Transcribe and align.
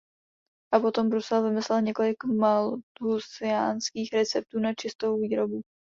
A 0.73 0.79
potom 0.79 1.09
Brusel 1.09 1.43
vymyslel 1.43 1.81
několik 1.81 2.23
malthusiánských 2.23 4.13
receptů 4.13 4.59
na 4.59 4.73
čistou 4.73 5.19
výrobu. 5.21 5.61